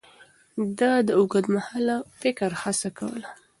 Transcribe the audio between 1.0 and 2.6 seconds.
د اوږدمهاله فکر